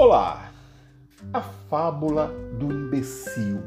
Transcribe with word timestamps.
Olá! 0.00 0.52
A 1.32 1.40
fábula 1.42 2.28
do 2.56 2.72
imbecil. 2.72 3.58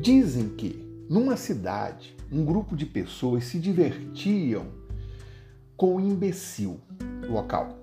Dizem 0.00 0.48
que, 0.48 0.84
numa 1.08 1.36
cidade, 1.36 2.16
um 2.32 2.44
grupo 2.44 2.74
de 2.74 2.84
pessoas 2.84 3.44
se 3.44 3.60
divertiam 3.60 4.66
com 5.76 5.94
o 5.94 6.00
imbecil 6.00 6.80
local. 7.28 7.78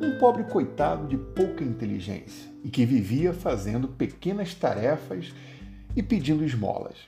Um 0.00 0.16
pobre 0.20 0.44
coitado 0.44 1.08
de 1.08 1.16
pouca 1.16 1.64
inteligência 1.64 2.48
e 2.62 2.68
que 2.68 2.86
vivia 2.86 3.32
fazendo 3.32 3.88
pequenas 3.88 4.54
tarefas 4.54 5.34
e 5.96 6.04
pedindo 6.04 6.44
esmolas. 6.44 6.98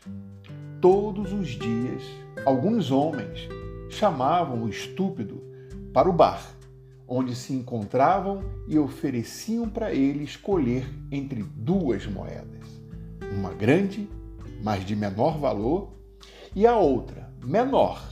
Todos 0.81 1.33
os 1.33 1.51
dias, 1.51 2.03
alguns 2.45 2.91
homens 2.91 3.49
chamavam 3.91 4.65
o 4.65 4.69
estúpido 4.69 5.41
para 5.93 6.11
o 6.11 6.13
bar 6.13 6.53
onde 7.15 7.35
se 7.35 7.53
encontravam 7.53 8.43
e 8.67 8.79
ofereciam 8.79 9.69
para 9.69 9.93
ele 9.93 10.25
escolher 10.25 10.89
entre 11.11 11.43
duas 11.43 12.07
moedas, 12.07 12.67
uma 13.31 13.51
grande, 13.51 14.09
mas 14.63 14.83
de 14.83 14.97
menor 14.97 15.37
valor, 15.37 15.93
e 16.57 16.67
a 16.67 16.75
outra, 16.75 17.31
menor, 17.45 18.03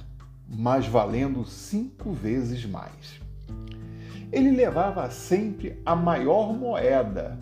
mas 0.46 0.86
valendo 0.86 1.46
cinco 1.46 2.12
vezes 2.12 2.66
mais. 2.66 3.18
Ele 4.30 4.50
levava 4.50 5.10
sempre 5.10 5.80
a 5.86 5.96
maior 5.96 6.52
moeda 6.52 7.40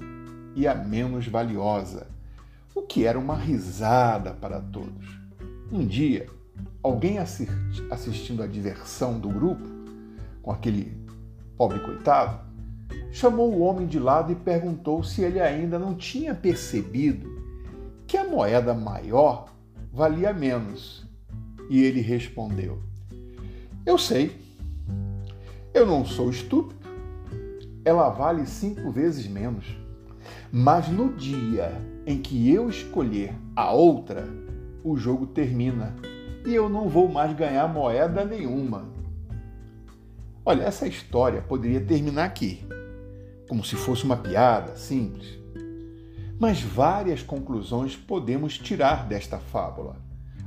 e 0.54 0.64
a 0.64 0.76
menos 0.76 1.26
valiosa, 1.26 2.06
o 2.72 2.82
que 2.82 3.04
era 3.04 3.18
uma 3.18 3.34
risada 3.34 4.30
para 4.32 4.60
todos. 4.60 5.08
Um 5.72 5.84
dia, 5.84 6.28
alguém 6.84 7.18
assistindo 7.18 8.44
à 8.44 8.46
diversão 8.46 9.18
do 9.18 9.28
grupo, 9.28 9.66
com 10.40 10.52
aquele 10.52 11.07
pobre 11.58 11.80
coitado, 11.80 12.38
chamou 13.10 13.52
o 13.52 13.60
homem 13.60 13.88
de 13.88 13.98
lado 13.98 14.30
e 14.30 14.36
perguntou 14.36 15.02
se 15.02 15.22
ele 15.22 15.40
ainda 15.40 15.76
não 15.76 15.94
tinha 15.96 16.32
percebido 16.32 17.28
que 18.06 18.16
a 18.16 18.24
moeda 18.24 18.72
maior 18.72 19.52
valia 19.92 20.32
menos. 20.32 21.04
E 21.68 21.82
ele 21.82 22.00
respondeu: 22.00 22.78
Eu 23.84 23.98
sei, 23.98 24.40
eu 25.74 25.84
não 25.84 26.04
sou 26.04 26.30
estúpido, 26.30 26.88
ela 27.84 28.08
vale 28.08 28.46
cinco 28.46 28.90
vezes 28.90 29.26
menos. 29.26 29.66
Mas 30.50 30.88
no 30.88 31.12
dia 31.12 31.72
em 32.06 32.18
que 32.18 32.50
eu 32.50 32.70
escolher 32.70 33.34
a 33.54 33.72
outra, 33.72 34.26
o 34.82 34.96
jogo 34.96 35.26
termina 35.26 35.94
e 36.46 36.54
eu 36.54 36.68
não 36.68 36.88
vou 36.88 37.08
mais 37.08 37.36
ganhar 37.36 37.68
moeda 37.68 38.24
nenhuma. 38.24 38.97
Olha, 40.48 40.62
essa 40.62 40.88
história 40.88 41.42
poderia 41.42 41.78
terminar 41.78 42.24
aqui, 42.24 42.66
como 43.46 43.62
se 43.62 43.76
fosse 43.76 44.04
uma 44.04 44.16
piada 44.16 44.76
simples. 44.76 45.38
Mas 46.40 46.62
várias 46.62 47.22
conclusões 47.22 47.94
podemos 47.94 48.56
tirar 48.56 49.06
desta 49.06 49.36
fábula. 49.38 49.96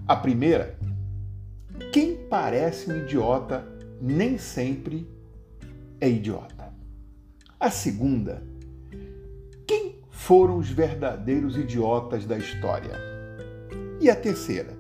A 0.08 0.16
primeira, 0.16 0.76
quem 1.94 2.16
parece 2.16 2.92
um 2.92 2.98
idiota 3.04 3.64
nem 4.02 4.40
sempre 4.40 5.08
é 6.00 6.10
idiota. 6.10 6.74
A 7.60 7.70
segunda, 7.70 8.42
quem 9.68 10.00
foram 10.10 10.58
os 10.58 10.68
verdadeiros 10.68 11.56
idiotas 11.56 12.26
da 12.26 12.40
história? 12.40 12.98
E 14.00 14.10
a 14.10 14.16
terceira, 14.16 14.76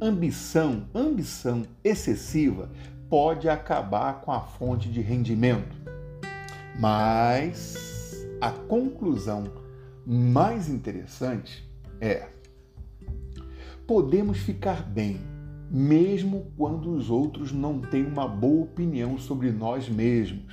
ambição, 0.00 0.88
ambição 0.94 1.64
excessiva 1.84 2.70
pode 3.14 3.48
acabar 3.48 4.22
com 4.22 4.32
a 4.32 4.40
fonte 4.40 4.88
de 4.88 5.00
rendimento. 5.00 5.76
Mas 6.76 8.26
a 8.40 8.50
conclusão 8.50 9.44
mais 10.04 10.68
interessante 10.68 11.64
é: 12.00 12.26
podemos 13.86 14.38
ficar 14.38 14.82
bem 14.82 15.20
mesmo 15.70 16.50
quando 16.56 16.90
os 16.90 17.08
outros 17.08 17.52
não 17.52 17.80
têm 17.80 18.04
uma 18.04 18.26
boa 18.26 18.64
opinião 18.64 19.16
sobre 19.16 19.52
nós 19.52 19.88
mesmos. 19.88 20.52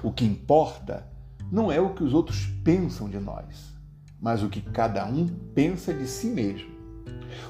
O 0.00 0.12
que 0.12 0.24
importa 0.24 1.10
não 1.50 1.72
é 1.72 1.80
o 1.80 1.92
que 1.92 2.04
os 2.04 2.14
outros 2.14 2.46
pensam 2.62 3.08
de 3.08 3.18
nós, 3.18 3.76
mas 4.20 4.44
o 4.44 4.48
que 4.48 4.60
cada 4.60 5.04
um 5.06 5.26
pensa 5.26 5.92
de 5.92 6.06
si 6.06 6.28
mesmo. 6.28 6.77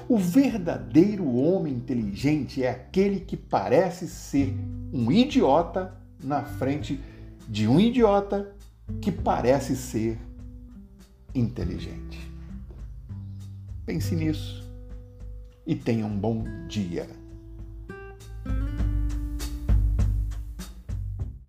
O 0.07 0.17
verdadeiro 0.17 1.27
homem 1.35 1.73
inteligente 1.73 2.63
é 2.63 2.69
aquele 2.69 3.19
que 3.19 3.37
parece 3.37 4.07
ser 4.07 4.55
um 4.93 5.11
idiota 5.11 5.95
na 6.23 6.43
frente 6.43 6.99
de 7.47 7.67
um 7.67 7.79
idiota 7.79 8.53
que 9.01 9.11
parece 9.11 9.75
ser 9.75 10.17
inteligente. 11.33 12.19
Pense 13.85 14.15
nisso 14.15 14.67
e 15.65 15.75
tenha 15.75 16.05
um 16.05 16.17
bom 16.17 16.43
dia. 16.67 17.07